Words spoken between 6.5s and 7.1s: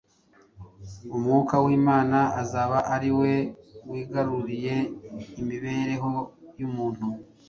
y’umuntu.